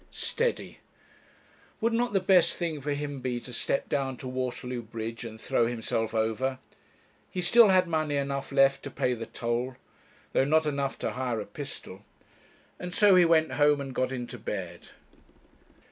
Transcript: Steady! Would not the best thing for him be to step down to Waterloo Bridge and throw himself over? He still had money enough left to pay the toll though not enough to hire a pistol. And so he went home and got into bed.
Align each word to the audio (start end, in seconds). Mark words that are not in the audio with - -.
Steady! 0.09 0.79
Would 1.79 1.93
not 1.93 2.11
the 2.11 2.19
best 2.19 2.57
thing 2.57 2.81
for 2.81 2.91
him 2.93 3.19
be 3.21 3.39
to 3.41 3.53
step 3.53 3.87
down 3.87 4.17
to 4.17 4.27
Waterloo 4.27 4.81
Bridge 4.81 5.23
and 5.23 5.39
throw 5.39 5.67
himself 5.67 6.15
over? 6.15 6.57
He 7.29 7.43
still 7.43 7.69
had 7.69 7.85
money 7.87 8.15
enough 8.15 8.51
left 8.51 8.81
to 8.81 8.89
pay 8.89 9.13
the 9.13 9.27
toll 9.27 9.75
though 10.33 10.43
not 10.45 10.65
enough 10.65 10.97
to 10.97 11.11
hire 11.11 11.39
a 11.39 11.45
pistol. 11.45 12.03
And 12.79 12.95
so 12.95 13.13
he 13.15 13.25
went 13.25 13.51
home 13.51 13.79
and 13.79 13.93
got 13.93 14.11
into 14.11 14.39
bed. 14.39 14.89